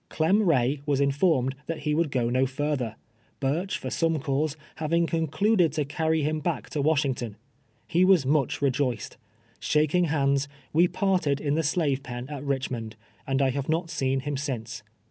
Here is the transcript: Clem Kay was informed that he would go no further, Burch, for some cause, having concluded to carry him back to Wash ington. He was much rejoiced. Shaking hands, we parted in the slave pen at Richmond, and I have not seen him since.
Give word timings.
Clem 0.09 0.49
Kay 0.49 0.81
was 0.87 0.99
informed 0.99 1.53
that 1.67 1.81
he 1.81 1.93
would 1.93 2.09
go 2.09 2.27
no 2.31 2.47
further, 2.47 2.95
Burch, 3.39 3.77
for 3.77 3.91
some 3.91 4.17
cause, 4.17 4.57
having 4.77 5.05
concluded 5.05 5.73
to 5.73 5.85
carry 5.85 6.23
him 6.23 6.39
back 6.39 6.71
to 6.71 6.81
Wash 6.81 7.03
ington. 7.03 7.35
He 7.85 8.03
was 8.03 8.25
much 8.25 8.63
rejoiced. 8.63 9.17
Shaking 9.59 10.05
hands, 10.05 10.47
we 10.73 10.87
parted 10.87 11.39
in 11.39 11.53
the 11.53 11.61
slave 11.61 12.01
pen 12.01 12.27
at 12.29 12.43
Richmond, 12.43 12.95
and 13.27 13.43
I 13.43 13.51
have 13.51 13.69
not 13.69 13.91
seen 13.91 14.21
him 14.21 14.37
since. 14.37 14.81